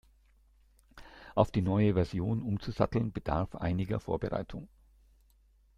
[1.35, 4.67] Auf die neue Version umzusatteln, bedarf einiger Vorbereitung.